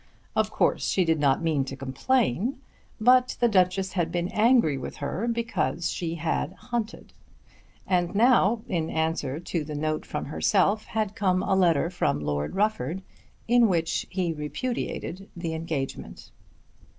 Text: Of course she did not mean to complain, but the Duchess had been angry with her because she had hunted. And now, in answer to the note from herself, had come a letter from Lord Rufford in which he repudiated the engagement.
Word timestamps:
Of 0.35 0.49
course 0.49 0.89
she 0.89 1.05
did 1.05 1.19
not 1.19 1.43
mean 1.43 1.63
to 1.65 1.75
complain, 1.75 2.59
but 2.99 3.37
the 3.39 3.47
Duchess 3.47 3.91
had 3.93 4.11
been 4.11 4.29
angry 4.29 4.75
with 4.75 4.95
her 4.95 5.27
because 5.27 5.91
she 5.91 6.15
had 6.15 6.53
hunted. 6.53 7.13
And 7.85 8.15
now, 8.15 8.63
in 8.67 8.89
answer 8.89 9.39
to 9.39 9.63
the 9.63 9.75
note 9.75 10.07
from 10.07 10.25
herself, 10.25 10.85
had 10.85 11.13
come 11.15 11.43
a 11.43 11.53
letter 11.53 11.91
from 11.91 12.19
Lord 12.19 12.55
Rufford 12.55 13.03
in 13.47 13.67
which 13.67 14.07
he 14.09 14.33
repudiated 14.33 15.29
the 15.35 15.53
engagement. 15.53 16.31